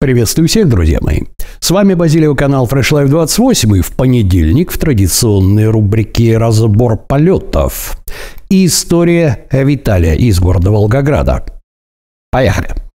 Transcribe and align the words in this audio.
Приветствую 0.00 0.46
всех, 0.46 0.68
друзья 0.68 0.98
мои. 1.00 1.22
С 1.58 1.72
вами 1.72 1.94
Базилио 1.94 2.36
канал 2.36 2.68
Fresh 2.68 2.92
Life 2.92 3.08
28 3.08 3.78
и 3.78 3.80
в 3.80 3.96
понедельник 3.96 4.70
в 4.70 4.78
традиционной 4.78 5.68
рубрике 5.70 6.38
«Разбор 6.38 6.96
полетов» 6.96 7.98
история 8.48 9.48
Виталия 9.50 10.14
из 10.14 10.38
города 10.38 10.70
Волгограда. 10.70 11.44
Поехали! 12.30 12.87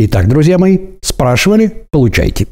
Итак, 0.00 0.28
друзья 0.28 0.58
мои, 0.58 0.78
спрашивали, 1.02 1.88
получайте. 1.90 2.46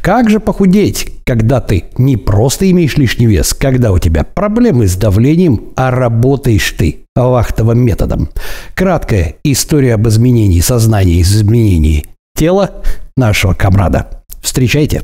Как 0.00 0.30
же 0.30 0.38
похудеть, 0.38 1.10
когда 1.24 1.60
ты 1.60 1.86
не 1.98 2.16
просто 2.16 2.70
имеешь 2.70 2.96
лишний 2.96 3.26
вес, 3.26 3.52
когда 3.52 3.90
у 3.90 3.98
тебя 3.98 4.22
проблемы 4.22 4.86
с 4.86 4.94
давлением, 4.94 5.72
а 5.74 5.90
работаешь 5.90 6.70
ты 6.78 7.00
вахтовым 7.16 7.84
методом? 7.84 8.28
Краткая 8.76 9.34
история 9.42 9.94
об 9.94 10.06
изменении 10.06 10.60
сознания, 10.60 11.20
изменении 11.22 12.06
тела 12.36 12.84
нашего 13.16 13.54
комрада. 13.54 14.22
Встречайте. 14.40 15.02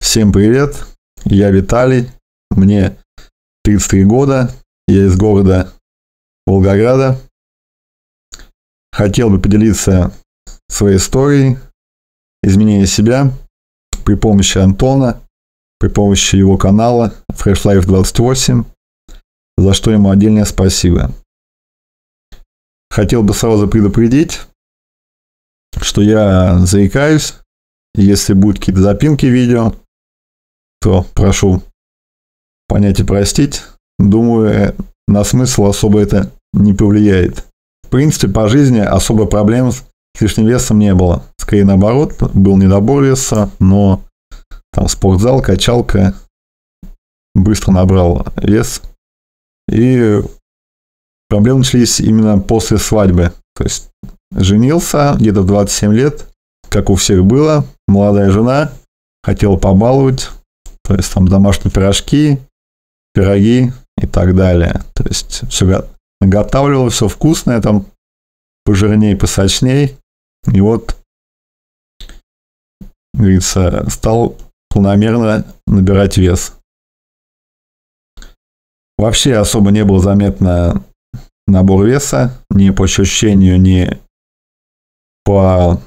Всем 0.00 0.32
привет, 0.32 0.84
я 1.24 1.50
Виталий, 1.50 2.08
мне 2.50 2.96
33 3.62 4.04
года, 4.04 4.50
я 4.88 5.06
из 5.06 5.16
города 5.16 5.72
Волгограда. 6.50 7.16
Хотел 8.92 9.30
бы 9.30 9.40
поделиться 9.40 10.12
своей 10.68 10.96
историей 10.96 11.58
изменения 12.42 12.86
себя 12.86 13.30
при 14.04 14.16
помощи 14.16 14.58
Антона, 14.58 15.22
при 15.78 15.88
помощи 15.88 16.34
его 16.34 16.58
канала 16.58 17.14
Fresh 17.32 17.64
Life 17.64 17.86
28, 17.86 18.64
за 19.58 19.74
что 19.74 19.92
ему 19.92 20.10
отдельное 20.10 20.44
спасибо. 20.44 21.12
Хотел 22.90 23.22
бы 23.22 23.32
сразу 23.32 23.68
предупредить, 23.68 24.40
что 25.80 26.02
я 26.02 26.58
заикаюсь, 26.66 27.34
если 27.94 28.32
будут 28.32 28.58
какие-то 28.58 28.82
запинки 28.82 29.26
видео, 29.26 29.74
то 30.80 31.06
прошу 31.14 31.62
понять 32.66 32.98
и 32.98 33.04
простить. 33.04 33.62
Думаю, 34.00 34.74
на 35.06 35.22
смысл 35.22 35.66
особо 35.66 36.00
это 36.00 36.32
не 36.52 36.72
повлияет. 36.72 37.44
В 37.84 37.88
принципе, 37.88 38.32
по 38.32 38.48
жизни 38.48 38.78
особо 38.78 39.26
проблем 39.26 39.72
с 39.72 39.84
лишним 40.20 40.46
весом 40.46 40.78
не 40.78 40.94
было. 40.94 41.24
Скорее 41.38 41.64
наоборот, 41.64 42.14
был 42.34 42.56
недобор 42.56 43.02
веса, 43.02 43.50
но 43.58 44.02
там 44.72 44.88
спортзал, 44.88 45.42
качалка, 45.42 46.14
быстро 47.34 47.72
набрал 47.72 48.26
вес. 48.36 48.82
И 49.68 50.22
проблемы 51.28 51.60
начались 51.60 52.00
именно 52.00 52.38
после 52.38 52.78
свадьбы. 52.78 53.32
То 53.54 53.64
есть 53.64 53.90
женился 54.32 55.14
где-то 55.18 55.42
в 55.42 55.46
27 55.46 55.92
лет, 55.92 56.28
как 56.68 56.90
у 56.90 56.94
всех 56.94 57.24
было, 57.24 57.64
молодая 57.88 58.30
жена, 58.30 58.72
хотела 59.22 59.56
побаловать, 59.56 60.30
то 60.84 60.94
есть 60.94 61.12
там 61.12 61.28
домашние 61.28 61.72
пирожки, 61.72 62.38
пироги 63.12 63.72
и 64.00 64.06
так 64.06 64.34
далее. 64.34 64.82
То 64.94 65.04
есть 65.04 65.42
все 65.50 65.84
наготавливал, 66.20 66.88
все 66.90 67.08
вкусное, 67.08 67.60
там 67.60 67.86
пожирней, 68.64 69.16
посочней. 69.16 69.96
И 70.52 70.60
вот, 70.60 70.96
говорится, 73.14 73.88
стал 73.90 74.36
планомерно 74.68 75.44
набирать 75.66 76.16
вес. 76.16 76.56
Вообще 78.98 79.36
особо 79.36 79.70
не 79.70 79.84
был 79.84 79.98
заметно 79.98 80.84
набор 81.46 81.86
веса, 81.86 82.38
ни 82.50 82.70
по 82.70 82.84
ощущению, 82.84 83.60
ни 83.60 83.98
по 85.24 85.80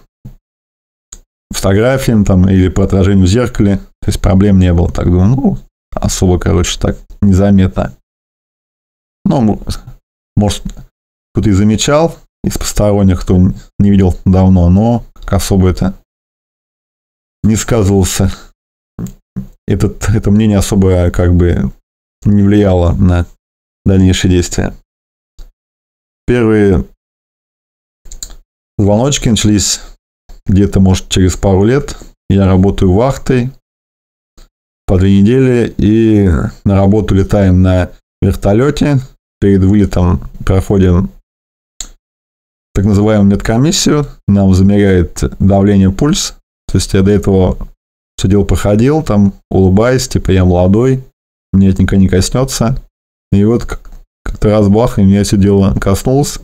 фотографиям 1.52 2.26
там 2.26 2.50
или 2.50 2.70
по 2.70 2.84
отражению 2.84 3.26
в 3.26 3.30
зеркале. 3.30 3.78
То 3.78 4.08
есть 4.08 4.22
проблем 4.22 4.60
не 4.60 4.74
было. 4.74 4.92
Так 4.92 5.06
думаю, 5.06 5.28
ну, 5.28 5.58
особо, 5.96 6.40
короче, 6.40 6.80
так 6.80 6.98
незаметно. 7.22 7.96
Ну, 9.26 9.62
может, 10.36 10.64
кто-то 11.34 11.50
и 11.50 11.54
замечал 11.54 12.18
из 12.44 12.58
посторонних, 12.58 13.22
кто 13.22 13.38
не 13.80 13.90
видел 13.92 14.16
давно, 14.26 14.70
но 14.70 15.04
особо 15.28 15.70
это 15.70 15.94
не 17.44 17.56
сказывался. 17.56 18.32
Этот, 19.68 20.10
это 20.10 20.30
мнение 20.32 20.58
особо 20.58 21.10
как 21.12 21.34
бы 21.36 21.72
не 22.26 22.44
влияло 22.44 22.94
на 22.94 23.26
дальнейшие 23.86 24.32
действия. 24.32 24.74
Первые 26.26 26.86
звоночки 28.78 29.30
начались 29.30 29.82
где-то, 30.46 30.80
может, 30.80 31.10
через 31.10 31.36
пару 31.38 31.64
лет. 31.64 31.98
Я 32.30 32.46
работаю 32.46 32.94
вахтой 32.94 33.52
по 34.86 34.98
две 34.98 35.22
недели 35.22 35.74
и 35.78 36.28
на 36.64 36.76
работу 36.76 37.16
летаем 37.16 37.62
на 37.62 37.92
вертолете 38.22 39.00
перед 39.44 39.62
вылетом 39.62 40.22
проходим 40.46 41.12
так 42.74 42.86
называемую 42.86 43.30
медкомиссию, 43.30 44.06
нам 44.26 44.54
замеряет 44.54 45.22
давление, 45.38 45.92
пульс. 45.92 46.38
То 46.70 46.78
есть 46.78 46.94
я 46.94 47.02
до 47.02 47.12
этого 47.12 47.58
все 48.18 48.30
дело 48.30 48.46
проходил, 48.46 49.04
там 49.04 49.34
улыбаясь, 49.52 50.08
типа 50.08 50.32
я 50.32 50.46
молодой, 50.46 51.04
мне 51.52 51.68
это 51.68 51.82
никогда 51.82 52.02
не 52.02 52.08
коснется. 52.08 52.82
И 53.34 53.44
вот 53.44 53.66
как-то 53.66 54.50
раз 54.50 54.70
бах, 54.70 54.98
и 54.98 55.04
меня 55.04 55.26
все 55.26 55.36
дело 55.36 55.76
коснулось. 55.78 56.40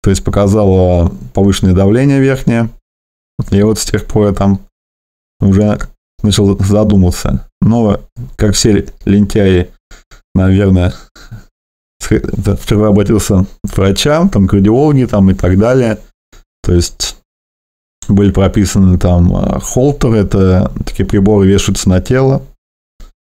То 0.00 0.10
есть 0.10 0.22
показало 0.22 1.12
повышенное 1.34 1.74
давление 1.74 2.20
верхнее. 2.20 2.70
И 3.50 3.60
вот 3.60 3.80
с 3.80 3.84
тех 3.84 4.06
пор 4.06 4.28
я 4.28 4.34
там 4.34 4.60
уже 5.40 5.80
начал 6.22 6.56
задуматься. 6.60 7.48
Но, 7.60 8.00
как 8.36 8.54
все 8.54 8.86
лентяи, 9.04 9.68
наверное, 10.32 10.94
впервые 12.10 12.90
обратился 12.90 13.46
к 13.68 13.76
врачам, 13.76 14.28
там, 14.28 14.48
кардиологи 14.48 15.04
там 15.04 15.30
и 15.30 15.34
так 15.34 15.58
далее. 15.58 15.98
То 16.62 16.74
есть 16.74 17.16
были 18.08 18.32
прописаны 18.32 18.98
там 18.98 19.34
э, 19.36 19.60
холтеры, 19.60 20.18
это 20.18 20.72
такие 20.84 21.06
приборы 21.06 21.46
вешаются 21.46 21.88
на 21.88 22.00
тело. 22.00 22.42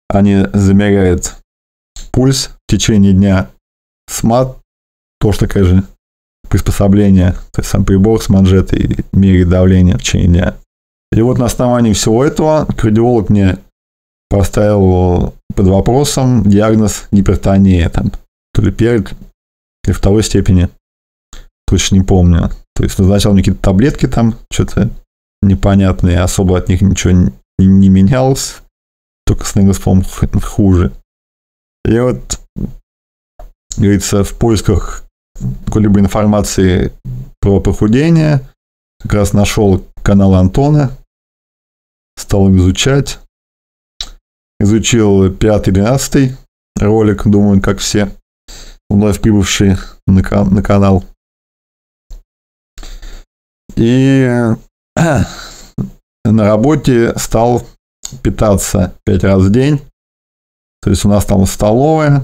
Они 0.09 0.46
замеряют 0.54 1.36
пульс 2.12 2.52
в 2.68 2.72
течение 2.72 3.14
дня. 3.14 3.50
СМАТ 4.09 4.58
тоже 5.20 5.40
такое 5.40 5.64
же 5.64 5.84
приспособление, 6.50 7.32
то 7.52 7.62
есть 7.62 7.70
сам 7.70 7.86
прибор 7.86 8.22
с 8.22 8.28
манжетой 8.28 9.06
меряет 9.14 9.50
давление 9.50 9.98
в 9.98 10.03
течение 10.03 10.28
дня. 10.28 10.56
И 11.14 11.22
вот 11.22 11.38
на 11.38 11.46
основании 11.46 11.94
всего 11.94 12.26
этого 12.26 12.66
кардиолог 12.66 13.30
мне 13.30 13.58
поставил 14.30 15.34
под 15.56 15.68
вопросом 15.68 16.44
диагноз 16.44 17.08
гипертония. 17.12 17.90
Там 17.90 18.12
то 18.54 18.62
ли 18.62 18.72
первой, 18.72 19.04
то 19.04 19.16
ли 19.88 19.94
второй 19.94 20.24
степени. 20.24 20.70
Точно 21.68 21.96
не 21.96 22.04
помню. 22.04 22.50
То 22.76 22.84
есть 22.84 23.00
назначал 23.00 23.34
мне 23.34 23.42
какие-то 23.42 23.62
таблетки 23.62 24.08
там, 24.08 24.38
что-то 24.52 24.90
непонятные, 25.42 26.20
особо 26.20 26.58
от 26.58 26.68
них 26.68 26.82
ничего 26.82 27.14
не, 27.14 27.32
не 27.60 27.90
менялось. 27.90 28.58
Только 29.26 29.46
становилось, 29.46 29.80
по-моему, 29.80 30.06
хуже. 30.42 30.92
И 31.86 31.98
вот, 32.00 32.40
говорится, 33.78 34.24
в 34.24 34.38
поисках 34.38 35.06
какой-либо 35.66 36.00
информации 36.00 36.92
про 37.40 37.59
похудение 37.59 38.47
как 39.02 39.14
раз 39.14 39.34
нашел 39.34 39.84
канал 40.04 40.36
Антона, 40.36 40.92
стал 42.18 42.54
изучать. 42.56 43.20
Изучил 44.59 45.34
пятый-двенадцатый 45.34 46.38
ролик, 46.80 47.26
думаю, 47.26 47.62
как 47.62 47.80
все 47.80 48.12
вновь 48.91 49.22
прибывший 49.22 49.78
на, 50.08 50.43
на 50.46 50.64
канал. 50.64 51.03
И 53.76 54.29
на 54.96 56.43
работе 56.46 57.14
стал 57.17 57.66
питаться 58.22 58.93
пять 59.05 59.23
раз 59.23 59.43
в 59.43 59.52
день. 59.52 59.79
То 60.82 60.90
есть 60.90 61.05
у 61.05 61.09
нас 61.09 61.26
там 61.26 61.46
столовая. 61.46 62.23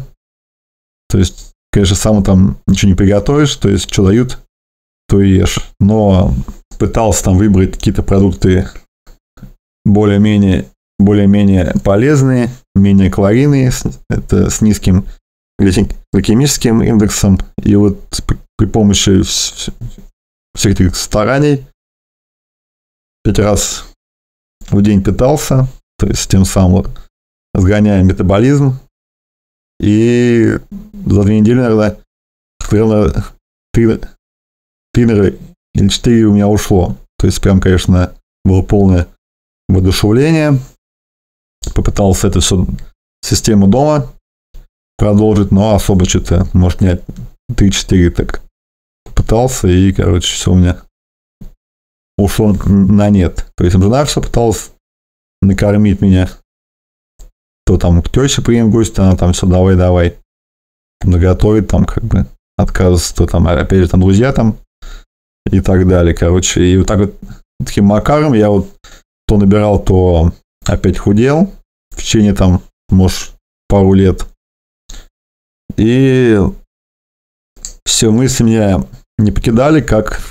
То 1.09 1.17
есть, 1.17 1.53
конечно, 1.71 1.95
сам 1.95 2.23
там 2.23 2.57
ничего 2.67 2.89
не 2.89 2.95
приготовишь. 2.95 3.55
То 3.55 3.69
есть, 3.69 3.91
что 3.91 4.05
дают, 4.05 4.39
то 5.07 5.21
и 5.21 5.29
ешь. 5.29 5.59
Но 5.79 6.33
пытался 6.77 7.25
там 7.25 7.37
выбрать 7.37 7.73
какие-то 7.73 8.03
продукты 8.03 8.67
более-менее 9.85 10.69
более-менее 10.99 11.75
полезные, 11.83 12.49
менее 12.75 13.11
калорийные, 13.11 13.71
это 14.09 14.49
с 14.49 14.61
низким 14.61 15.05
гликемическим 15.59 16.83
индексом. 16.83 17.39
И 17.63 17.75
вот 17.75 17.99
при 18.57 18.65
помощи 18.67 19.21
всех 19.23 20.73
этих 20.73 20.95
стараний 20.95 21.65
пять 23.23 23.39
раз 23.39 23.85
в 24.69 24.81
день 24.81 25.03
питался, 25.03 25.67
то 25.97 26.07
есть 26.07 26.29
тем 26.29 26.45
самым 26.45 26.85
сгоняя 27.53 28.03
метаболизм. 28.03 28.79
И 29.79 30.57
за 31.05 31.23
две 31.23 31.39
недели, 31.39 31.57
наверное, 31.57 31.97
наверное 32.71 33.25
три, 33.73 33.99
три 34.93 35.03
или 35.75 35.87
четыре 35.89 36.25
у 36.25 36.33
меня 36.33 36.47
ушло. 36.47 36.97
То 37.19 37.27
есть 37.27 37.41
прям, 37.41 37.59
конечно, 37.59 38.15
было 38.43 38.61
полное 38.63 39.07
воодушевление. 39.69 40.59
Попытался 41.75 42.27
это 42.27 42.39
все 42.39 42.65
систему 43.21 43.67
дома 43.67 44.11
продолжить, 44.97 45.51
но 45.51 45.75
особо 45.75 46.05
что-то, 46.05 46.47
может, 46.53 46.81
не 46.81 46.99
3-4 47.51 48.09
так 48.09 48.41
пытался, 49.15 49.67
и, 49.67 49.91
короче, 49.93 50.33
все 50.33 50.51
у 50.51 50.55
меня 50.55 50.81
ушло 52.17 52.53
на 52.65 53.09
нет. 53.09 53.47
То 53.55 53.63
есть 53.63 53.77
жена 53.77 54.05
все 54.05 54.21
пыталась 54.21 54.71
накормить 55.41 56.01
меня. 56.01 56.29
То 57.65 57.77
там 57.77 58.01
к 58.01 58.09
теще 58.09 58.41
прием 58.41 58.71
гости, 58.71 58.99
она 58.99 59.15
там 59.15 59.33
все 59.33 59.45
давай-давай 59.45 60.15
наготовит, 61.03 61.67
там 61.67 61.85
как 61.85 62.03
бы 62.03 62.25
отказывается, 62.57 63.15
то 63.15 63.27
там 63.27 63.47
опять 63.47 63.83
же 63.83 63.89
там 63.89 64.01
друзья 64.01 64.33
там 64.33 64.57
и 65.51 65.61
так 65.61 65.87
далее, 65.87 66.15
короче. 66.15 66.63
И 66.63 66.77
вот 66.77 66.87
так 66.87 66.99
вот 66.99 67.15
таким 67.63 67.85
макаром 67.85 68.33
я 68.33 68.49
вот 68.49 68.69
то 69.27 69.37
набирал, 69.37 69.83
то 69.83 70.31
опять 70.65 70.97
худел 70.97 71.53
в 71.91 71.97
течение 71.97 72.33
там, 72.33 72.61
может, 72.89 73.33
пару 73.67 73.93
лет. 73.93 74.25
И 75.77 76.37
все 77.85 78.11
мысли 78.11 78.43
меня 78.43 78.85
не 79.17 79.31
покидали, 79.31 79.81
как 79.81 80.21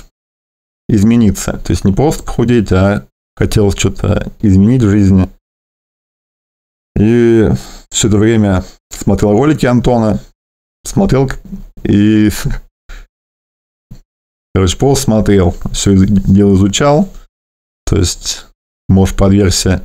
измениться. 0.89 1.57
То 1.57 1.71
есть 1.71 1.85
не 1.85 1.93
просто 1.93 2.23
похудеть, 2.23 2.71
а 2.71 3.07
хотелось 3.35 3.77
что-то 3.77 4.31
изменить 4.41 4.83
в 4.83 4.89
жизни. 4.89 5.29
И 6.97 7.49
все 7.91 8.07
это 8.07 8.17
время 8.17 8.63
смотрел 8.89 9.31
ролики 9.31 9.65
Антона, 9.65 10.19
смотрел 10.83 11.29
и 11.83 12.29
короче, 14.53 14.77
просто 14.77 15.05
смотрел, 15.05 15.55
все 15.71 15.95
дело 15.95 16.55
изучал. 16.55 17.09
То 17.85 17.97
есть, 17.97 18.47
может, 18.89 19.15
подвергся 19.15 19.83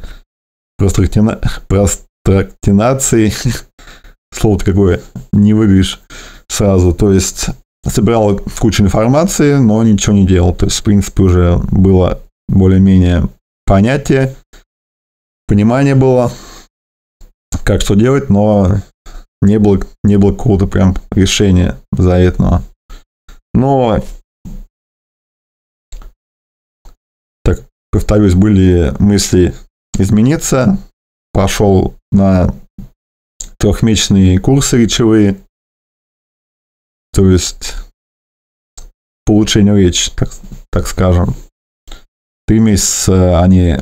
прострактинации. 0.78 3.32
Слово-то 4.32 4.64
какое, 4.64 5.00
не 5.32 5.54
выиграешь 5.54 6.00
сразу. 6.48 6.92
То 6.94 7.12
есть, 7.12 7.46
собирал 7.86 8.38
кучу 8.58 8.82
информации, 8.82 9.56
но 9.56 9.82
ничего 9.82 10.14
не 10.14 10.26
делал. 10.26 10.54
То 10.54 10.66
есть, 10.66 10.78
в 10.78 10.82
принципе, 10.82 11.22
уже 11.22 11.58
было 11.70 12.20
более-менее 12.48 13.28
понятие, 13.66 14.34
понимание 15.46 15.94
было, 15.94 16.32
как 17.64 17.80
что 17.82 17.94
делать, 17.94 18.30
но 18.30 18.78
не 19.42 19.58
было, 19.58 19.80
не 20.04 20.16
было 20.16 20.32
какого-то 20.32 20.66
прям 20.66 20.94
решения 21.10 21.76
за 21.92 22.14
этого. 22.14 22.62
Но, 23.54 24.00
так, 27.44 27.60
повторюсь, 27.90 28.34
были 28.34 28.94
мысли 28.98 29.54
измениться. 29.98 30.78
Пошел 31.32 31.94
на 32.10 32.54
трехмесячные 33.62 34.40
курсы 34.40 34.76
речевые, 34.76 35.40
то 37.12 37.30
есть 37.30 37.74
по 39.24 39.32
улучшению 39.32 39.76
речи, 39.76 40.10
так, 40.16 40.30
так 40.72 40.88
скажем. 40.88 41.36
Три 42.48 42.58
месяца 42.58 43.40
они 43.40 43.76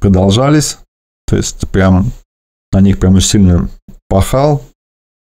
продолжались, 0.00 0.78
то 1.26 1.36
есть 1.36 1.68
прям 1.68 2.10
на 2.72 2.80
них 2.80 2.98
прям 2.98 3.16
очень 3.16 3.28
сильно 3.28 3.68
пахал. 4.08 4.64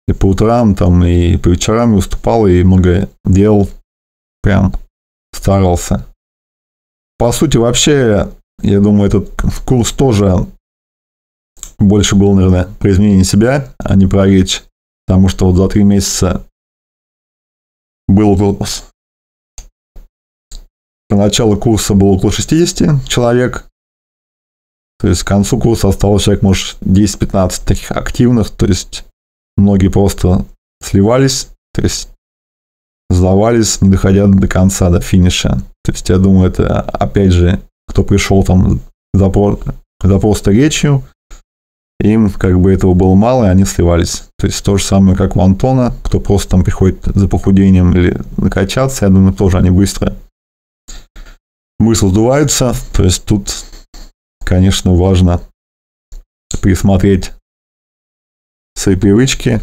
И 0.09 0.15
по 0.15 0.27
утрам 0.27 0.75
там, 0.75 1.05
и 1.05 1.37
по 1.37 1.49
вечерам 1.49 1.95
выступал, 1.95 2.47
и 2.47 2.65
много 2.65 3.11
делал. 3.27 3.69
Прям 4.43 4.73
старался. 5.35 6.07
По 7.19 7.33
сути, 7.33 7.59
вообще, 7.59 8.33
я 8.63 8.81
думаю, 8.81 9.09
этот 9.09 9.31
курс 9.67 9.93
тоже 9.93 10.47
больше 11.81 12.15
был, 12.15 12.35
наверное, 12.35 12.67
про 12.79 12.91
изменение 12.91 13.25
себя, 13.25 13.75
а 13.79 13.97
не 13.97 14.07
про 14.07 14.27
речь. 14.27 14.63
Потому 15.07 15.29
что 15.29 15.47
вот 15.47 15.57
за 15.57 15.69
три 15.69 15.83
месяца 15.83 16.47
был 18.07 18.37
по 18.37 18.67
началу 21.17 21.57
курса 21.57 21.95
было 21.95 22.11
около 22.11 22.31
60 22.31 23.09
человек. 23.09 23.67
То 25.01 25.09
есть 25.09 25.23
к 25.23 25.27
концу 25.27 25.59
курса 25.59 25.89
осталось 25.89 26.23
человек, 26.23 26.43
может, 26.43 26.77
10-15 26.83 27.67
таких 27.67 27.91
активных. 27.91 28.51
То 28.51 28.67
есть 28.67 29.05
многие 29.57 29.89
просто 29.89 30.45
сливались, 30.83 31.49
то 31.75 31.83
есть 31.83 32.11
сдавались, 33.09 33.81
не 33.81 33.89
доходя 33.89 34.29
до 34.29 34.47
конца, 34.47 34.91
до 34.91 35.01
финиша. 35.01 35.63
То 35.83 35.93
есть 35.93 36.09
я 36.09 36.19
думаю, 36.19 36.51
это 36.51 36.81
опять 36.81 37.33
же, 37.33 37.61
кто 37.89 38.05
пришел 38.05 38.45
там 38.45 38.81
за, 39.13 39.33
за 40.03 40.19
просто 40.21 40.53
речью, 40.53 41.03
им 42.01 42.31
как 42.31 42.59
бы 42.61 42.73
этого 42.73 42.95
было 42.95 43.15
мало, 43.15 43.45
и 43.45 43.49
они 43.49 43.65
сливались. 43.65 44.25
То 44.39 44.47
есть 44.47 44.65
то 44.65 44.77
же 44.77 44.85
самое, 44.85 45.17
как 45.17 45.37
у 45.37 45.43
Антона, 45.43 45.95
кто 46.03 46.21
просто 46.21 46.51
там 46.51 46.65
приходит 46.65 47.05
за 47.05 47.29
похудением 47.29 47.93
или 47.95 48.21
накачаться, 48.37 49.05
я 49.05 49.11
думаю, 49.11 49.33
тоже 49.33 49.59
они 49.59 49.71
быстро 49.71 50.17
мысли 51.79 52.09
сдуваются. 52.09 52.75
То 52.95 53.05
есть 53.05 53.25
тут, 53.25 53.65
конечно, 54.45 54.95
важно 54.95 55.41
присмотреть 56.61 57.33
свои 58.77 58.97
привычки, 58.97 59.61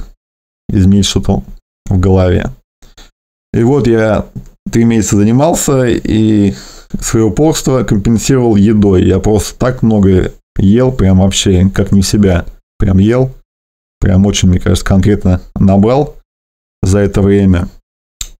изменить 0.70 1.06
что-то 1.06 1.44
в 1.86 2.00
голове. 2.00 2.52
И 3.54 3.64
вот 3.64 3.88
я 3.88 4.28
три 4.72 4.84
месяца 4.84 5.16
занимался 5.18 5.86
и 5.86 6.54
свое 7.00 7.26
упорство 7.26 7.84
компенсировал 7.84 8.56
едой. 8.56 9.06
Я 9.06 9.20
просто 9.20 9.58
так 9.58 9.82
много 9.82 10.34
ел, 10.58 10.92
прям 10.92 11.20
вообще 11.20 11.70
как 11.70 11.92
не 11.92 12.02
в 12.02 12.08
себя. 12.08 12.46
Прям 12.78 12.98
ел. 12.98 13.34
Прям 14.00 14.26
очень, 14.26 14.50
мне 14.50 14.60
кажется, 14.60 14.86
конкретно 14.86 15.42
набрал 15.56 16.16
за 16.82 17.00
это 17.00 17.22
время. 17.22 17.68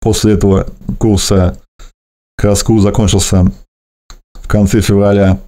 После 0.00 0.34
этого 0.34 0.68
курса 0.98 1.60
как 2.36 2.50
раз 2.50 2.62
курс 2.62 2.82
закончился 2.82 3.44
в 4.34 4.48
конце 4.48 4.80
февраля 4.80 5.40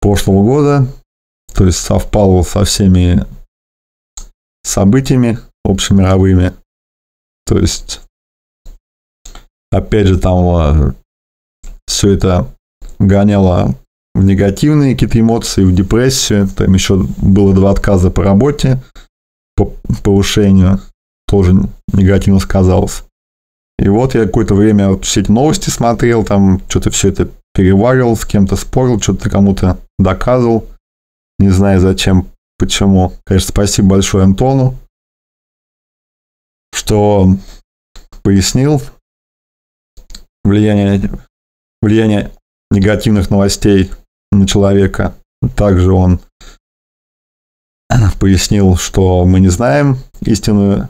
прошлого 0.00 0.42
года, 0.42 0.86
то 1.54 1.64
есть 1.64 1.78
совпало 1.78 2.42
со 2.42 2.64
всеми 2.64 3.24
событиями 4.64 5.38
общемировыми. 5.64 6.52
То 7.46 7.58
есть, 7.58 8.00
опять 9.70 10.08
же, 10.08 10.18
там 10.18 10.88
э, 10.88 10.92
все 11.86 12.12
это 12.12 12.52
гоняло 12.98 13.74
в 14.14 14.24
негативные 14.24 14.94
какие-то 14.94 15.20
эмоции, 15.20 15.64
в 15.64 15.74
депрессию. 15.74 16.48
Там 16.48 16.72
еще 16.72 16.96
было 17.18 17.54
два 17.54 17.70
отказа 17.70 18.10
по 18.10 18.22
работе, 18.22 18.82
по 19.56 19.72
повышению, 20.02 20.80
тоже 21.26 21.54
негативно 21.92 22.40
сказалось. 22.40 23.04
И 23.78 23.88
вот 23.88 24.14
я 24.14 24.24
какое-то 24.24 24.54
время 24.54 24.90
вот 24.90 25.04
все 25.04 25.20
эти 25.20 25.30
новости 25.30 25.68
смотрел, 25.68 26.24
там 26.24 26.60
что-то 26.68 26.90
все 26.90 27.08
это 27.08 27.28
переваривал, 27.52 28.16
с 28.16 28.24
кем-то 28.24 28.56
спорил, 28.56 29.00
что-то 29.00 29.28
кому-то 29.28 29.78
доказывал. 29.98 30.68
Не 31.38 31.48
знаю 31.48 31.80
зачем, 31.80 32.28
почему. 32.56 33.12
Конечно, 33.24 33.48
спасибо 33.48 33.88
большое 33.88 34.24
Антону, 34.24 34.76
что 36.72 37.28
пояснил 38.22 38.80
влияние, 40.44 41.10
влияние 41.82 42.30
негативных 42.70 43.30
новостей 43.30 43.90
на 44.38 44.46
человека. 44.46 45.14
Также 45.56 45.92
он 45.92 46.20
пояснил, 48.18 48.76
что 48.76 49.24
мы 49.24 49.40
не 49.40 49.48
знаем 49.48 49.98
истинную 50.20 50.88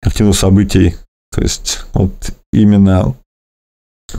картину 0.00 0.32
событий. 0.32 0.96
То 1.30 1.42
есть 1.42 1.84
вот 1.92 2.12
именно 2.52 3.14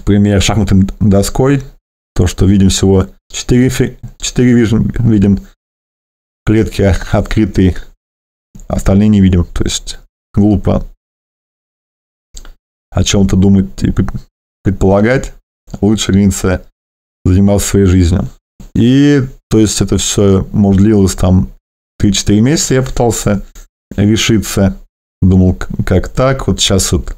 пример 0.05 0.41
шахматной 0.41 0.87
доской, 0.99 1.63
то, 2.15 2.27
что 2.27 2.45
видим 2.45 2.69
всего 2.69 3.07
4, 3.29 3.97
4 4.17 4.53
видим, 4.53 4.89
видим 5.09 5.39
клетки 6.45 6.81
открытые, 6.81 7.75
остальные 8.67 9.09
не 9.09 9.21
видим. 9.21 9.45
То 9.45 9.63
есть 9.63 9.99
глупо 10.33 10.85
о 12.89 13.03
чем-то 13.03 13.35
думать 13.35 13.83
и 13.83 13.93
предполагать. 14.63 15.33
Лучше 15.79 16.11
лениться 16.11 16.69
заниматься 17.25 17.67
своей 17.67 17.85
жизнью. 17.85 18.27
И 18.75 19.23
то 19.49 19.59
есть 19.59 19.81
это 19.81 19.97
все, 19.97 20.47
может, 20.51 20.81
длилось 20.81 21.15
там 21.15 21.49
3-4 22.01 22.39
месяца, 22.41 22.73
я 22.75 22.81
пытался 22.81 23.43
решиться. 23.95 24.77
Думал, 25.21 25.55
как 25.85 26.09
так, 26.09 26.47
вот 26.47 26.59
сейчас 26.59 26.91
вот 26.91 27.15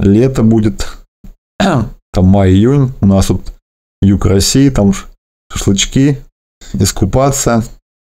лето 0.00 0.42
будет, 0.42 0.88
там 1.58 2.24
май-июнь, 2.24 2.92
у 3.00 3.06
нас 3.06 3.26
тут 3.26 3.52
юг 4.02 4.26
России, 4.26 4.68
там 4.68 4.92
шашлычки, 5.52 6.20
искупаться, 6.72 7.62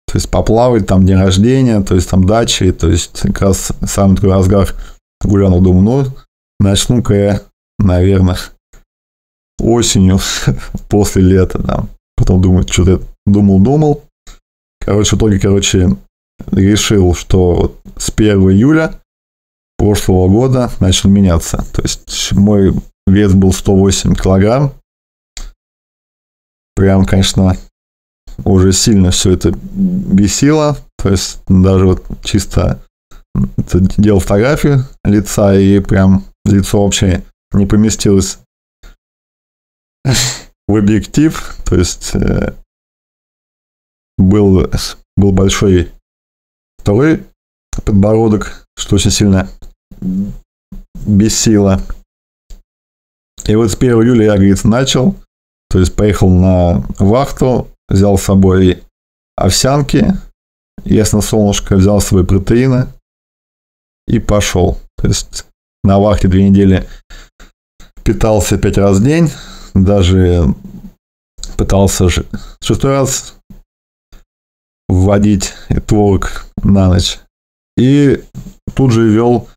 то 0.07 0.15
есть 0.15 0.31
поплавать, 0.31 0.87
там 0.87 1.07
день 1.07 1.19
рождения, 1.19 1.81
то 1.83 1.95
есть 1.95 2.11
там 2.11 2.25
дачи, 2.25 2.73
то 2.73 2.89
есть 2.89 3.21
как 3.21 3.41
раз 3.43 3.73
самый 3.85 4.17
такой 4.17 4.31
разгар 4.31 4.75
гулял, 5.23 5.61
думаю, 5.61 5.83
ну, 5.83 6.07
начну-ка 6.59 7.15
я, 7.15 7.43
наверное, 7.79 8.39
осенью, 9.59 10.19
после 10.89 11.23
лета, 11.23 11.63
там. 11.63 11.89
Потом 12.17 12.41
думаю, 12.41 12.67
что-то 12.69 13.03
думал-думал. 13.27 14.03
Короче, 14.81 15.17
в 15.17 15.19
итоге, 15.19 15.39
короче, 15.39 15.97
решил, 16.51 17.15
что 17.15 17.55
вот 17.55 17.81
с 17.97 18.11
1 18.11 18.39
июля 18.51 18.95
прошлого 19.79 20.29
года 20.29 20.71
начал 20.81 21.11
меняться. 21.11 21.65
То 21.73 21.83
есть 21.83 22.33
мой 22.33 22.75
вес 23.07 23.35
был 23.35 23.53
108 23.53 24.15
килограмм. 24.15 24.73
Прям, 26.75 27.05
конечно, 27.05 27.57
уже 28.45 28.73
сильно 28.73 29.11
все 29.11 29.33
это 29.33 29.53
бесило. 29.53 30.77
То 30.99 31.11
есть 31.11 31.41
даже 31.49 31.87
вот 31.87 32.05
чисто 32.25 32.81
делал 33.97 34.21
фотографию 34.21 34.85
лица, 35.05 35.55
и 35.55 35.81
прям 35.81 36.25
лицо 36.45 36.83
вообще 36.83 37.23
не 37.53 37.67
поместилось 37.67 38.39
в 40.69 40.77
объектив. 40.77 41.57
То 41.65 41.77
есть 41.77 42.15
э, 42.15 42.55
был, 44.19 44.71
был 45.17 45.33
большой 45.33 45.93
второй 46.79 47.25
подбородок, 47.85 48.67
что 48.77 48.97
очень 48.97 49.11
сильно 49.11 49.49
бесило. 51.07 51.81
И 53.47 53.55
вот 53.55 53.71
с 53.71 53.77
1 53.77 53.91
июля 54.03 54.25
я, 54.27 54.35
говорит, 54.35 54.65
начал. 54.65 55.15
То 55.69 55.79
есть 55.79 55.95
поехал 55.95 56.31
на 56.31 56.85
вахту, 56.99 57.69
взял 57.89 58.19
с 58.19 58.23
собой 58.23 58.83
овсянки, 59.37 60.15
ясно 60.85 61.21
солнышко, 61.21 61.77
взял 61.77 62.01
с 62.01 62.07
собой 62.07 62.27
протеины 62.27 62.89
и 64.07 64.19
пошел. 64.19 64.79
То 64.97 65.09
есть 65.09 65.47
на 65.85 65.99
вахте 65.99 66.29
две 66.29 66.49
недели 66.49 66.89
питался 68.05 68.59
пять 68.59 68.79
раз 68.79 68.99
в 68.99 69.05
день, 69.05 69.31
даже 69.85 70.54
пытался 71.56 72.09
шестой 72.09 72.92
раз 72.92 73.38
вводить 74.88 75.54
творог 75.87 76.47
на 76.62 76.88
ночь. 76.88 77.18
И 77.76 78.25
тут 78.75 78.92
же 78.92 79.09
вел 79.09 79.49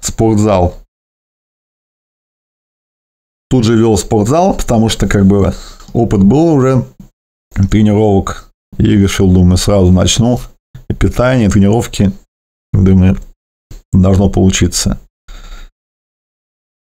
спортзал. 0.00 0.78
Тут 3.50 3.64
же 3.64 3.76
вел 3.76 3.98
спортзал, 3.98 4.56
потому 4.56 4.88
что 4.88 5.06
как 5.06 5.26
бы 5.26 5.52
опыт 5.92 6.24
был 6.24 6.54
уже 6.54 6.86
тренировок. 7.70 8.50
И 8.78 8.84
решил, 8.84 9.30
думаю, 9.30 9.58
сразу 9.58 9.92
начну. 9.92 10.40
И 10.88 10.94
питание, 10.94 11.48
и 11.48 11.50
тренировки. 11.50 12.12
Думаю, 12.72 13.18
должно 13.92 14.30
получиться. 14.30 14.98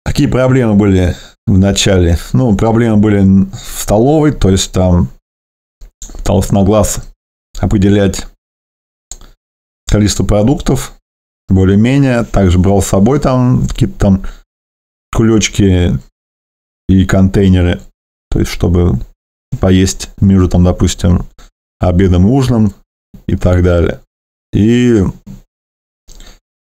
Какие 0.05 0.27
проблемы 0.27 0.75
были 0.75 1.17
в 1.49 1.59
начале? 1.59 2.19
Ну, 2.33 2.57
проблемы 2.57 2.99
были 2.99 3.21
в 3.23 3.83
столовой, 3.83 4.33
то 4.33 4.51
есть 4.51 4.73
там 4.73 5.09
пытался 6.13 6.55
на 6.55 6.63
глаз 6.63 7.01
определять 7.59 8.27
количество 9.87 10.25
продуктов, 10.25 10.95
более-менее. 11.49 12.25
Также 12.25 12.59
брал 12.59 12.83
с 12.83 12.89
собой 12.89 13.21
там 13.21 13.67
какие-то 13.67 13.99
там 13.99 14.23
кулечки 15.15 15.99
и 16.89 17.05
контейнеры, 17.07 17.81
то 18.31 18.39
есть 18.39 18.51
чтобы 18.51 19.01
поесть 19.61 20.11
между 20.21 20.49
там, 20.49 20.65
допустим, 20.65 21.27
обедом 21.81 22.27
и 22.27 22.31
ужином 22.31 22.75
и 23.27 23.37
так 23.37 23.63
далее. 23.63 24.01
И 24.53 25.03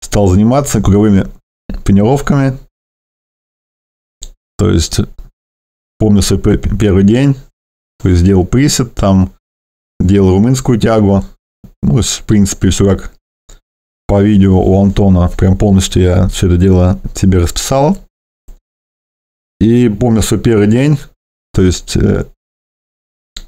стал 0.01 0.27
заниматься 0.27 0.81
круговыми 0.81 1.27
тренировками. 1.83 2.57
То 4.59 4.69
есть 4.69 4.99
помню 5.99 6.21
свой 6.21 6.39
первый 6.39 7.05
день, 7.05 7.37
сделал 8.03 8.45
присед, 8.45 8.93
там 8.93 9.31
делал 10.01 10.31
румынскую 10.31 10.77
тягу. 10.77 11.23
Ну, 11.81 12.01
в 12.01 12.23
принципе, 12.25 12.69
все 12.69 12.85
как 12.85 13.13
по 14.05 14.21
видео 14.21 14.59
у 14.59 14.83
Антона, 14.83 15.29
прям 15.29 15.57
полностью 15.57 16.01
я 16.01 16.27
все 16.27 16.47
это 16.47 16.57
дело 16.57 16.99
себе 17.15 17.39
расписал. 17.39 17.97
И 19.61 19.87
помню 19.87 20.21
свой 20.21 20.41
первый 20.41 20.67
день, 20.67 20.97
то 21.53 21.61
есть 21.61 21.95
э, 21.95 22.25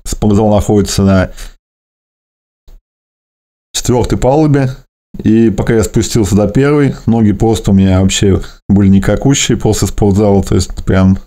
спортзал 0.05 0.49
находится 0.53 1.03
на 1.03 1.31
четвертой 3.73 4.17
палубе, 4.17 4.69
и 5.23 5.49
пока 5.49 5.75
я 5.75 5.83
спустился 5.83 6.35
до 6.35 6.47
первой, 6.47 6.95
ноги 7.05 7.31
просто 7.31 7.71
у 7.71 7.73
меня 7.73 8.01
вообще 8.01 8.41
были 8.69 8.87
никакущие 8.87 9.57
после 9.57 9.87
спортзала, 9.87 10.43
то 10.43 10.55
есть 10.55 10.73
прям 10.85 11.17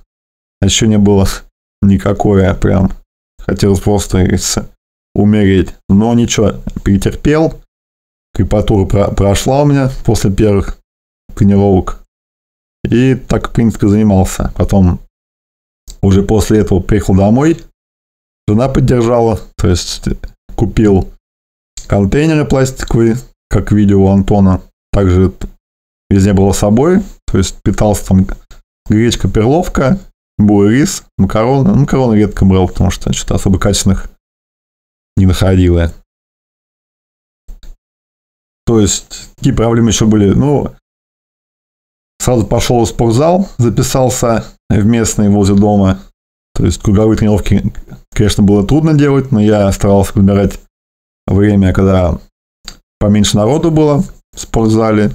еще 0.62 0.86
не 0.88 0.98
было 0.98 1.28
никакое, 1.82 2.54
прям 2.54 2.90
хотелось 3.38 3.80
просто 3.80 4.26
умереть. 5.14 5.74
Но 5.88 6.12
ничего, 6.14 6.54
перетерпел. 6.84 7.60
Крепатура 8.34 8.84
про- 8.86 9.10
прошла 9.12 9.62
у 9.62 9.66
меня 9.66 9.90
после 10.04 10.32
первых 10.32 10.78
тренировок. 11.34 12.02
И 12.90 13.14
так, 13.14 13.48
в 13.48 13.52
принципе, 13.52 13.88
занимался. 13.88 14.52
Потом 14.56 15.00
уже 16.02 16.22
после 16.22 16.60
этого 16.60 16.80
приехал 16.80 17.14
домой. 17.14 17.60
Жена 18.48 18.68
поддержала. 18.68 19.40
То 19.56 19.68
есть 19.68 20.08
купил 20.56 21.10
контейнеры 21.86 22.44
пластиковые, 22.44 23.16
как 23.54 23.70
видео 23.70 24.02
у 24.02 24.08
Антона. 24.08 24.60
Также 24.90 25.32
везде 26.10 26.32
было 26.32 26.50
собой. 26.50 27.02
То 27.30 27.38
есть 27.38 27.62
питался 27.62 28.08
там 28.08 28.26
гречка, 28.88 29.28
перловка, 29.28 30.00
был 30.38 30.68
рис, 30.68 31.04
макароны. 31.18 31.72
Макароны 31.72 32.16
редко 32.16 32.44
брал, 32.44 32.66
потому 32.66 32.90
что 32.90 33.12
что-то 33.12 33.36
особо 33.36 33.60
качественных 33.60 34.10
не 35.16 35.26
находила. 35.26 35.92
То 38.66 38.80
есть, 38.80 39.30
какие 39.36 39.52
проблемы 39.52 39.90
еще 39.90 40.06
были? 40.06 40.30
Ну, 40.30 40.74
сразу 42.18 42.44
пошел 42.46 42.84
в 42.84 42.88
спортзал, 42.88 43.48
записался 43.58 44.44
в 44.68 44.84
местный 44.84 45.28
возле 45.28 45.54
дома. 45.54 46.00
То 46.54 46.64
есть, 46.64 46.82
круговые 46.82 47.16
тренировки, 47.16 47.72
конечно, 48.10 48.42
было 48.42 48.66
трудно 48.66 48.94
делать, 48.94 49.30
но 49.30 49.40
я 49.40 49.70
старался 49.70 50.12
подбирать 50.14 50.60
время, 51.28 51.72
когда 51.72 52.18
поменьше 53.04 53.36
народу 53.36 53.70
было 53.70 54.02
в 54.34 54.40
спортзале. 54.40 55.12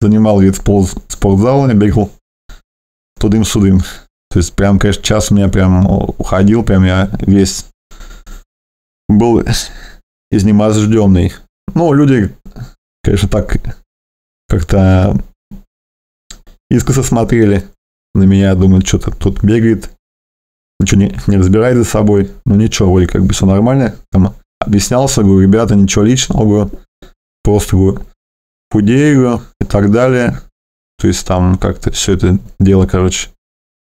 Занимал 0.00 0.40
вид 0.40 0.56
спортзала, 0.56 1.72
бегал 1.72 2.10
тудым-судым. 3.18 3.80
То 4.28 4.38
есть, 4.38 4.52
прям, 4.52 4.78
конечно, 4.78 5.02
час 5.02 5.30
у 5.30 5.34
меня 5.34 5.48
прям 5.48 5.86
уходил, 5.86 6.62
прям 6.62 6.84
я 6.84 7.08
весь 7.20 7.66
был 9.08 9.42
изнеможденный. 10.30 11.32
Ну, 11.74 11.94
люди, 11.94 12.36
конечно, 13.02 13.30
так 13.30 13.56
как-то 14.46 15.16
искоса 16.68 17.02
смотрели 17.02 17.64
на 18.14 18.24
меня, 18.24 18.54
думают, 18.54 18.86
что-то 18.86 19.12
тут 19.12 19.42
бегает, 19.42 19.90
ничего 20.78 21.00
не, 21.00 21.16
не 21.26 21.38
разбирает 21.38 21.78
за 21.78 21.84
собой. 21.84 22.30
Ну, 22.44 22.56
ничего, 22.56 22.92
вроде 22.92 23.06
как 23.06 23.24
бы 23.24 23.32
все 23.32 23.46
нормально. 23.46 23.94
Там 24.10 24.34
объяснялся, 24.60 25.22
говорю, 25.22 25.40
ребята, 25.40 25.74
ничего 25.74 26.04
личного, 26.04 26.44
говорю, 26.44 26.70
просто 27.44 27.76
худею 28.72 29.42
и 29.60 29.64
так 29.64 29.92
далее. 29.92 30.40
То 30.98 31.06
есть 31.06 31.24
там 31.26 31.58
как-то 31.58 31.92
все 31.92 32.14
это 32.14 32.38
дело, 32.58 32.86
короче, 32.86 33.28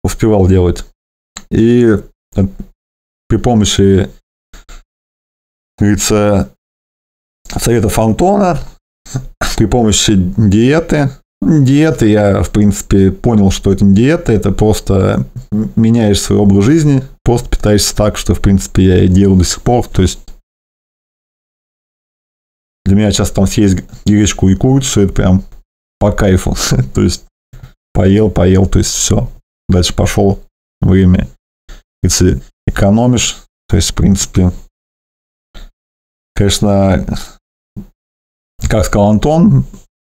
успевал 0.04 0.48
делать. 0.48 0.86
И 1.52 1.98
при 3.28 3.38
помощи 3.38 4.10
говорится, 5.78 6.50
советов 7.60 8.00
Антона 8.00 8.58
при 9.62 9.68
помощи 9.68 10.14
диеты. 10.16 11.12
Диеты, 11.42 12.08
я, 12.08 12.42
в 12.42 12.50
принципе, 12.50 13.12
понял, 13.12 13.52
что 13.52 13.72
это 13.72 13.86
не 13.86 13.94
диета, 13.94 14.32
это 14.32 14.52
просто 14.52 15.26
меняешь 15.76 16.22
свой 16.22 16.40
образ 16.40 16.66
жизни, 16.66 17.04
просто 17.24 17.50
питаешься 17.50 17.96
так, 17.96 18.18
что, 18.18 18.34
в 18.34 18.42
принципе, 18.42 18.86
я 18.86 19.04
и 19.04 19.08
делаю 19.08 19.38
до 19.38 19.44
сих 19.44 19.62
пор. 19.62 19.88
То 19.88 20.02
есть 20.02 20.20
для 22.92 22.98
меня 22.98 23.12
сейчас 23.14 23.32
там 23.32 23.48
съесть 23.48 23.86
гречку 24.06 24.50
и 24.50 24.56
курицу, 24.56 25.00
это 25.00 25.14
прям 25.14 25.46
по 25.98 26.12
кайфу. 26.12 26.58
то 26.94 27.02
есть 27.02 27.24
поел, 27.94 28.30
поел, 28.30 28.66
то 28.66 28.80
есть 28.80 28.92
все. 28.92 29.32
Дальше 29.70 29.96
пошел 29.96 30.44
время. 30.82 31.30
Если 32.04 32.42
экономишь, 32.68 33.46
то 33.70 33.78
есть, 33.78 33.92
в 33.92 33.96
принципе, 33.96 34.52
конечно, 36.36 37.06
как 38.70 38.84
сказал 38.84 39.12
Антон, 39.12 39.66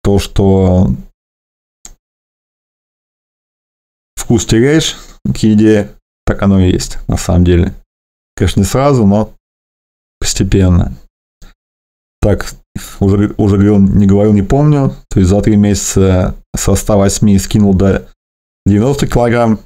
то, 0.02 0.18
что 0.18 0.88
вкус 4.16 4.46
теряешь 4.46 4.96
к 5.22 5.36
еде, 5.44 5.94
так 6.26 6.42
оно 6.42 6.58
и 6.58 6.72
есть 6.72 6.98
на 7.06 7.18
самом 7.18 7.44
деле. 7.44 7.72
Конечно, 8.34 8.60
не 8.60 8.66
сразу, 8.66 9.06
но 9.06 9.32
постепенно. 10.18 10.92
Так, 12.20 12.54
уже, 13.00 13.34
уже 13.36 13.56
говорил, 13.56 13.78
не 13.78 14.06
говорил, 14.06 14.32
не 14.32 14.42
помню. 14.42 14.94
То 15.08 15.20
есть 15.20 15.30
за 15.30 15.40
три 15.40 15.56
месяца 15.56 16.34
со 16.56 16.74
108 16.74 17.38
скинул 17.38 17.74
до 17.74 18.08
90 18.66 19.06
килограмм. 19.06 19.60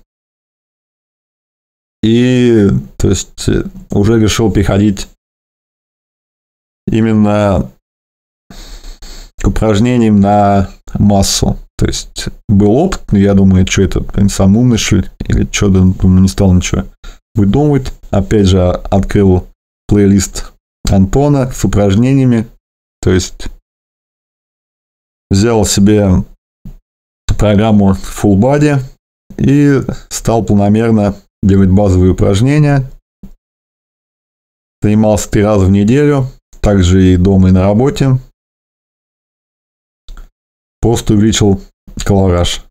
И, 2.02 2.68
то 2.96 3.08
есть, 3.08 3.48
уже 3.90 4.20
решил 4.20 4.52
переходить 4.52 5.08
именно 6.86 7.70
к 9.40 9.48
упражнениям 9.48 10.20
на 10.20 10.70
массу. 10.94 11.58
То 11.76 11.86
есть 11.86 12.28
был 12.48 12.72
опыт, 12.72 13.02
я 13.12 13.34
думаю, 13.34 13.66
что 13.66 13.82
это 13.82 14.28
сам 14.28 14.56
умный, 14.56 14.78
что 14.78 14.96
ли, 14.96 15.04
или 15.26 15.48
что, 15.50 15.68
думаю, 15.68 16.22
не 16.22 16.28
стал 16.28 16.52
ничего 16.52 16.84
выдумывать. 17.34 17.92
Опять 18.10 18.46
же, 18.46 18.60
открыл 18.68 19.46
плейлист 19.86 20.52
Антона 20.90 21.50
с 21.52 21.64
упражнениями. 21.64 22.46
То 23.00 23.10
есть 23.10 23.48
взял 25.30 25.64
себе 25.64 26.24
программу 27.38 27.92
Full 27.92 28.36
Body 28.36 28.80
и 29.36 29.80
стал 30.08 30.44
планомерно 30.44 31.14
делать 31.42 31.70
базовые 31.70 32.12
упражнения. 32.12 32.90
Занимался 34.82 35.30
три 35.30 35.42
раза 35.42 35.66
в 35.66 35.70
неделю, 35.70 36.26
также 36.60 37.12
и 37.12 37.16
дома, 37.16 37.48
и 37.48 37.52
на 37.52 37.62
работе. 37.62 38.18
Просто 40.80 41.14
увеличил 41.14 41.60
колораж. 42.04 42.64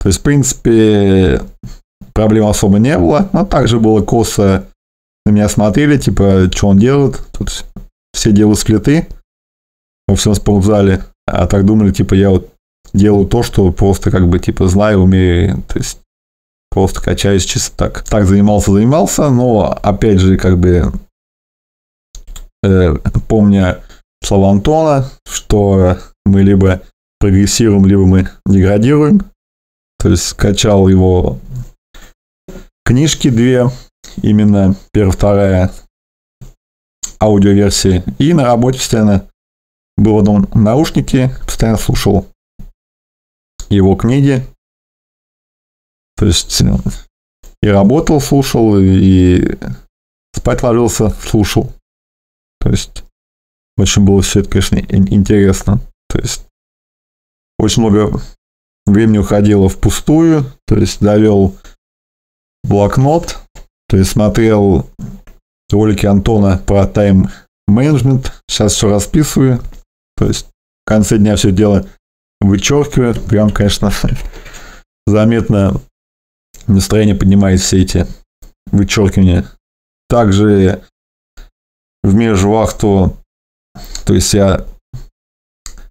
То 0.00 0.08
есть, 0.08 0.20
в 0.20 0.22
принципе, 0.22 1.42
проблем 2.14 2.46
особо 2.46 2.78
не 2.78 2.96
было, 2.98 3.28
но 3.32 3.44
также 3.44 3.80
было 3.80 4.02
косо 4.02 4.68
на 5.26 5.30
меня 5.30 5.48
смотрели, 5.48 5.98
типа, 5.98 6.50
что 6.50 6.68
он 6.68 6.78
делает. 6.78 7.20
Тут 7.32 7.66
все 8.12 8.32
делают 8.32 8.58
сплиты 8.58 9.06
во 10.06 10.16
всем 10.16 10.34
спортзале, 10.34 11.04
а 11.26 11.46
так 11.46 11.64
думали, 11.64 11.92
типа, 11.92 12.14
я 12.14 12.30
вот 12.30 12.50
делаю 12.92 13.26
то, 13.26 13.42
что 13.42 13.70
просто 13.72 14.10
как 14.10 14.28
бы, 14.28 14.38
типа, 14.38 14.68
знаю, 14.68 15.00
умею, 15.00 15.62
то 15.68 15.78
есть 15.78 16.00
просто 16.70 17.02
качаюсь 17.02 17.44
чисто 17.44 17.76
так. 17.76 18.02
Так 18.04 18.26
занимался, 18.26 18.72
занимался, 18.72 19.28
но, 19.30 19.78
опять 19.82 20.20
же, 20.20 20.36
как 20.38 20.58
бы, 20.58 20.92
э, 22.62 22.94
помня 23.28 23.80
слова 24.24 24.50
Антона, 24.50 25.10
что 25.26 25.98
мы 26.24 26.42
либо 26.42 26.82
прогрессируем, 27.20 27.86
либо 27.86 28.06
мы 28.06 28.28
деградируем, 28.46 29.22
то 29.98 30.08
есть 30.08 30.26
скачал 30.26 30.88
его 30.88 31.38
книжки 32.84 33.28
две, 33.28 33.68
именно 34.22 34.74
первая, 34.92 35.12
вторая 35.12 35.70
аудиоверсии. 37.20 38.02
И 38.18 38.32
на 38.32 38.44
работе 38.44 38.78
постоянно 38.78 39.28
был 39.96 40.14
в 40.14 40.18
одном 40.18 40.48
наушнике, 40.54 41.30
постоянно 41.44 41.78
слушал 41.78 42.28
его 43.68 43.96
книги. 43.96 44.46
То 46.16 46.26
есть 46.26 46.60
ну, 46.62 46.80
и 47.62 47.68
работал, 47.68 48.20
слушал, 48.20 48.78
и 48.78 49.56
спать 50.34 50.62
ложился, 50.62 51.10
слушал. 51.10 51.72
То 52.60 52.70
есть 52.70 53.04
очень 53.76 54.04
было 54.04 54.22
все 54.22 54.40
это, 54.40 54.50
конечно, 54.50 54.76
интересно. 54.76 55.80
То 56.08 56.18
есть 56.18 56.46
очень 57.58 57.82
много 57.82 58.20
времени 58.86 59.18
уходило 59.18 59.68
впустую. 59.68 60.44
То 60.66 60.76
есть 60.76 61.00
довел 61.00 61.56
блокнот, 62.64 63.38
то 63.88 63.96
есть 63.96 64.10
смотрел 64.10 64.88
ролики 65.70 66.06
Антона 66.06 66.58
про 66.58 66.86
тайм-менеджмент. 66.86 68.32
Сейчас 68.48 68.74
все 68.74 68.90
расписываю. 68.90 69.60
То 70.16 70.26
есть 70.26 70.46
в 70.46 70.88
конце 70.88 71.18
дня 71.18 71.36
все 71.36 71.52
дело 71.52 71.86
вычеркиваю. 72.40 73.14
Прям, 73.14 73.50
конечно, 73.50 73.92
заметно 75.06 75.80
настроение 76.66 77.14
поднимает 77.14 77.60
все 77.60 77.82
эти 77.82 78.06
вычеркивания. 78.72 79.46
Также 80.08 80.82
в 82.02 82.14
межвахту, 82.14 83.16
то 84.06 84.14
есть 84.14 84.32
я 84.32 84.66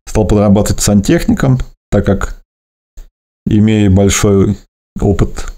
стал 0.08 0.26
подрабатывать 0.26 0.82
сантехником, 0.82 1.60
так 1.92 2.06
как 2.06 2.42
имею 3.46 3.92
большой 3.92 4.58
опыт 5.00 5.54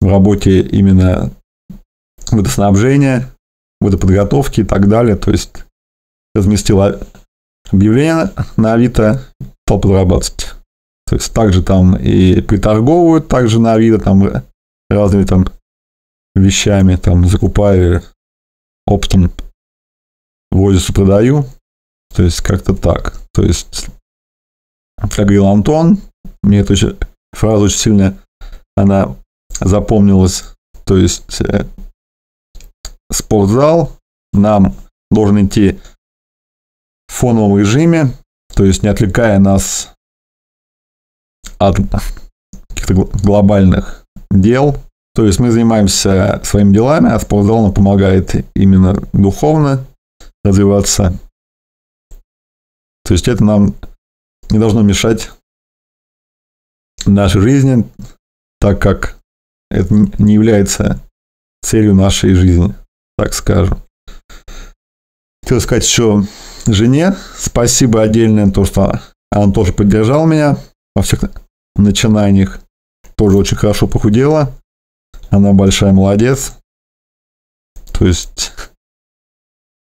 в 0.00 0.08
работе 0.08 0.60
именно 0.60 1.30
водоснабжения, 2.30 3.28
водоподготовки 3.80 4.60
и 4.60 4.64
так 4.64 4.88
далее. 4.88 5.16
То 5.16 5.30
есть 5.30 5.64
разместил 6.34 6.82
объявление 7.70 8.30
на 8.56 8.74
Авито, 8.74 9.22
стал 9.66 9.80
подрабатывать. 9.80 10.54
То 11.06 11.16
есть 11.16 11.32
также 11.32 11.62
там 11.62 11.96
и 11.96 12.40
приторговывают, 12.40 13.28
также 13.28 13.60
на 13.60 13.74
Авито 13.74 13.98
там 13.98 14.42
разными 14.90 15.24
там 15.24 15.46
вещами, 16.34 16.96
там 16.96 17.26
закупаю 17.26 18.02
оптом, 18.86 19.32
возицу 20.50 20.92
продаю. 20.92 21.44
То 22.14 22.22
есть 22.22 22.40
как-то 22.40 22.74
так. 22.74 23.20
То 23.32 23.42
есть, 23.42 23.86
как 24.96 25.10
говорил 25.12 25.46
Антон, 25.46 26.00
мне 26.42 26.60
эта 26.60 26.74
фраза 27.32 27.64
очень 27.64 27.78
сильно, 27.78 28.18
она 28.76 29.14
запомнилась. 29.60 30.54
То 30.84 30.96
есть 30.96 31.40
э, 31.42 31.66
спортзал 33.10 33.96
нам 34.32 34.74
должен 35.10 35.46
идти 35.46 35.78
в 37.08 37.12
фоновом 37.12 37.58
режиме, 37.58 38.12
то 38.54 38.64
есть 38.64 38.82
не 38.82 38.88
отвлекая 38.88 39.38
нас 39.38 39.94
от 41.58 41.76
каких-то 42.68 42.94
глобальных 42.94 44.04
дел. 44.30 44.76
То 45.14 45.24
есть 45.24 45.38
мы 45.38 45.50
занимаемся 45.50 46.40
своими 46.44 46.74
делами, 46.74 47.10
а 47.10 47.18
спортзал 47.18 47.62
нам 47.62 47.72
помогает 47.72 48.34
именно 48.54 48.94
духовно 49.12 49.86
развиваться. 50.44 51.18
То 53.04 53.14
есть 53.14 53.28
это 53.28 53.42
нам 53.42 53.74
не 54.50 54.58
должно 54.58 54.82
мешать 54.82 55.30
нашей 57.06 57.40
жизни, 57.40 57.88
так 58.60 58.80
как 58.80 59.18
это 59.70 59.94
не 60.18 60.34
является 60.34 61.00
целью 61.62 61.94
нашей 61.94 62.34
жизни, 62.34 62.74
так 63.16 63.34
скажем. 63.34 63.78
Хотел 65.42 65.60
сказать 65.60 65.84
еще 65.84 66.24
жене 66.66 67.14
спасибо 67.36 68.02
отдельное, 68.02 68.50
то, 68.50 68.64
что 68.64 69.00
она 69.30 69.52
тоже 69.52 69.72
поддержала 69.72 70.26
меня 70.26 70.56
во 70.94 71.02
всех 71.02 71.20
начинаниях. 71.76 72.60
Тоже 73.16 73.36
очень 73.36 73.56
хорошо 73.56 73.86
похудела. 73.86 74.52
Она 75.30 75.52
большая 75.52 75.92
молодец. 75.92 76.54
То 77.92 78.06
есть, 78.06 78.52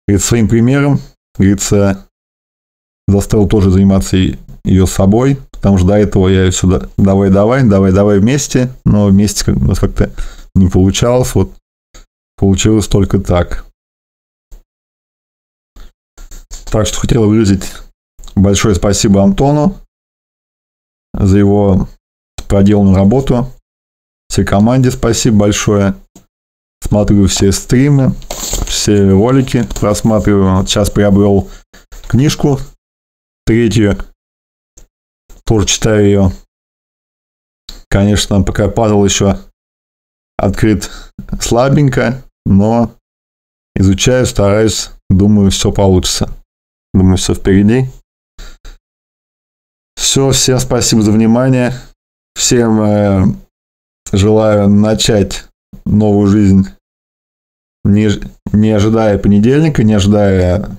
говорит, 0.07 0.25
своим 0.25 0.49
примером, 0.49 1.01
говорится, 1.37 2.07
заставил 3.09 3.49
тоже 3.49 3.71
заниматься 3.71 4.17
ее 4.17 4.87
собой, 4.87 5.39
потому 5.51 5.79
что 5.79 5.87
до 5.89 5.95
этого 5.95 6.29
я 6.29 6.51
сюда 6.53 6.89
давай-давай, 6.97 7.63
давай-давай 7.65 8.19
вместе, 8.19 8.71
но 8.85 9.07
вместе 9.07 9.53
у 9.53 9.65
нас 9.65 9.79
как-то 9.79 10.11
не 10.55 10.69
получалось, 10.69 11.35
вот 11.35 11.53
получилось 12.43 12.89
только 12.89 13.21
так. 13.21 13.65
Так 16.73 16.89
что 16.89 16.99
хотел 16.99 17.29
выразить 17.29 17.73
большое 18.35 18.75
спасибо 18.75 19.23
Антону 19.23 19.79
за 21.15 21.39
его 21.39 21.89
проделанную 22.49 22.97
работу. 22.97 23.47
Всей 24.29 24.45
команде 24.45 24.91
спасибо 24.91 25.37
большое. 25.37 25.95
Смотрю 26.81 27.29
все 27.29 27.53
стримы, 27.53 28.13
все 28.67 29.09
ролики 29.09 29.65
просматриваю. 29.79 30.57
Вот 30.57 30.69
сейчас 30.69 30.91
приобрел 30.91 31.49
книжку 32.09 32.59
третью 33.47 33.99
тоже 35.45 35.67
читаю 35.67 36.05
ее. 36.05 36.33
Конечно, 37.89 38.43
пока 38.43 38.69
падал 38.69 39.05
еще 39.05 39.39
открыт 40.37 40.91
слабенько, 41.41 42.25
но 42.45 42.95
изучаю, 43.75 44.27
стараюсь, 44.27 44.91
думаю, 45.11 45.51
все 45.51 45.73
получится. 45.73 46.31
Думаю, 46.95 47.17
все 47.17 47.35
впереди. 47.35 47.87
Все, 49.97 50.31
всем 50.31 50.59
спасибо 50.59 51.03
за 51.03 51.13
внимание. 51.13 51.73
Всем 52.35 52.81
э, 52.81 53.25
желаю 54.13 54.69
начать 54.69 55.47
новую 55.85 56.29
жизнь, 56.29 56.69
не, 57.85 58.11
не 58.53 58.71
ожидая 58.71 59.19
понедельника, 59.19 59.83
не 59.85 59.95
ожидая 59.95 60.77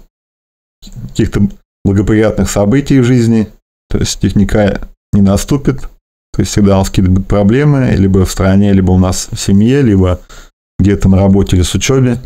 каких-то 1.09 1.41
благоприятных 1.83 2.49
событий 2.49 2.99
в 2.99 3.05
жизни. 3.05 3.49
То 3.89 3.99
есть 3.99 4.19
техника 4.19 4.87
не 5.13 5.21
наступит. 5.21 5.81
То 6.33 6.39
есть 6.39 6.51
всегда 6.51 6.75
у 6.75 6.79
нас 6.79 6.89
какие-то 6.89 7.21
проблемы, 7.21 7.91
либо 7.91 8.25
в 8.25 8.31
стране, 8.31 8.73
либо 8.73 8.91
у 8.91 8.97
нас 8.97 9.29
в 9.31 9.37
семье, 9.37 9.81
либо 9.81 10.19
где-то 10.79 11.09
на 11.09 11.17
работе 11.17 11.55
или 11.55 11.63
с 11.63 11.73
учебе, 11.75 12.19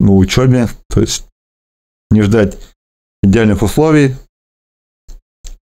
ну, 0.00 0.16
учебе. 0.16 0.68
То 0.88 1.00
есть 1.00 1.26
не 2.10 2.22
ждать 2.22 2.58
идеальных 3.22 3.62
условий, 3.62 4.14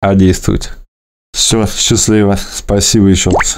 а 0.01 0.15
действовать. 0.15 0.71
Все, 1.33 1.67
счастливо. 1.67 2.37
Спасибо 2.37 3.07
еще 3.07 3.31
раз. 3.31 3.57